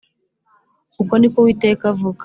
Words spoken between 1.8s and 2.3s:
avuga